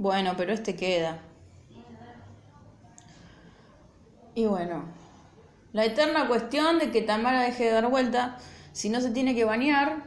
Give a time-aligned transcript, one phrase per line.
[0.00, 1.18] Bueno, pero este queda.
[4.34, 4.84] Y bueno,
[5.74, 8.38] la eterna cuestión de que Tamara deje de dar vuelta
[8.72, 10.04] si no se tiene que bañar,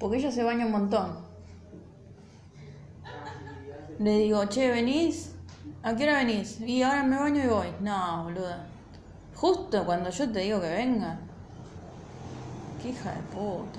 [0.00, 1.18] porque ella se baña un montón.
[4.00, 5.36] Le digo, che, ¿venís?
[5.84, 6.60] ¿A qué hora venís?
[6.62, 7.68] Y ahora me baño y voy.
[7.78, 8.66] No, boluda.
[9.36, 11.16] Justo cuando yo te digo que venga.
[12.82, 13.78] Qué hija de puta.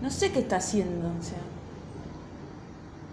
[0.00, 1.38] No sé qué está haciendo, o sea.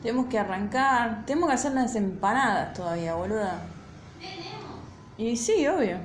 [0.02, 1.25] Tenemos que arrancar.
[1.25, 3.61] Tenemos que hacer las empanadas todavía, boluda.
[5.18, 5.97] Y sí, obvio.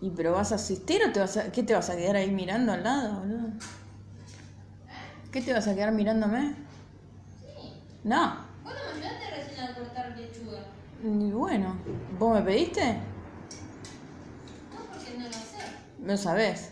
[0.00, 1.52] ¿Y pero vas a asistir o te vas a...
[1.52, 3.50] ¿Qué te vas a quedar ahí mirando al lado, boludo?
[5.30, 6.54] ¿Qué te vas a quedar mirándome?
[8.04, 8.36] No.
[8.62, 10.58] ¿Vos no me ayudaste recién a cortar lechuga?
[11.02, 11.76] Y bueno,
[12.18, 12.94] ¿vos me pediste?
[14.72, 16.04] No, porque no lo sé.
[16.04, 16.70] Lo sabés.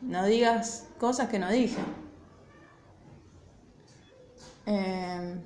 [0.00, 1.80] No digas cosas que no dije.
[4.66, 5.40] Eh,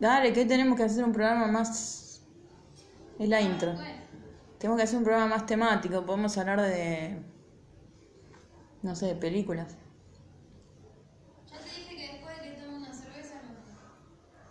[0.00, 2.22] dale, que tenemos que hacer un programa más...
[3.18, 3.74] Es la intro.
[4.58, 6.04] Tenemos que hacer un programa más temático.
[6.04, 7.22] Podemos hablar de...
[8.82, 9.76] No sé, de películas.
[11.50, 13.34] Ya te dije que después de que una cerveza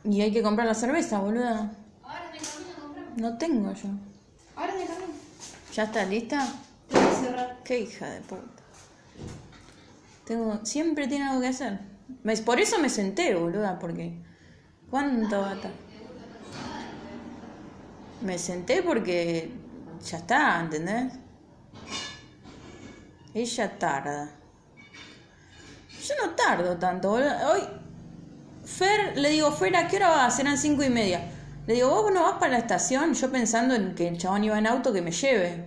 [0.03, 0.11] no.
[0.11, 1.71] Y hay que comprar la cerveza, boluda.
[2.03, 3.17] Ahora en el camino compramos.
[3.17, 3.89] No tengo yo.
[4.55, 5.13] Ahora en el camino.
[5.73, 6.47] ¿Ya estás lista?
[6.89, 7.63] Tengo que cerrar.
[7.63, 8.63] Qué hija de puta.
[10.25, 11.79] Tengo, siempre tiene algo que hacer.
[12.45, 14.21] Por eso me senté, boluda, porque.
[14.89, 15.71] ¿Cuánto va a estar?
[18.21, 19.51] Me senté porque
[20.03, 21.13] ya está, ¿entendés?
[23.33, 24.31] Ella tarda.
[26.01, 27.51] Yo no tardo tanto, boluda.
[27.51, 27.61] Hoy,
[28.63, 30.39] Fer, le digo, Fer, ¿a qué hora vas?
[30.39, 31.31] Eran cinco y media.
[31.67, 33.13] Le digo, ¿vos no vas para la estación?
[33.13, 35.65] Yo pensando en que el chabón iba en auto que me lleve.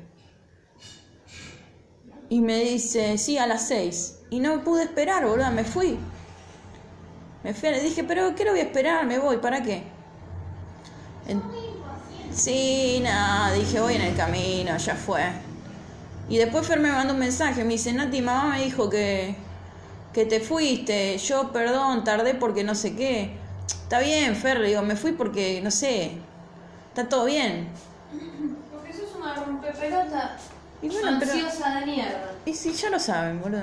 [2.30, 4.20] Y me dice, sí, a las seis.
[4.30, 5.98] Y no pude esperar, boluda, me fui.
[7.42, 9.06] Me fui, le dije, pero ¿qué lo voy a esperar?
[9.06, 9.82] Me voy, ¿para qué?
[11.26, 11.42] En-
[12.32, 15.24] Sí, nada, dije, voy en el camino, ya fue.
[16.28, 19.34] Y después Fer me mandó un mensaje, me dice, Nati, mamá me dijo que,
[20.12, 21.18] que te fuiste.
[21.18, 23.36] Yo, perdón, tardé porque no sé qué.
[23.82, 26.12] Está bien, Fer, le digo, me fui porque, no sé,
[26.88, 27.68] está todo bien.
[28.72, 30.36] Porque sos una rompepelota
[30.82, 31.32] Y bueno, pero...
[31.32, 32.30] ansiosa de mierda.
[32.44, 33.62] Y sí, ya lo saben, boludo.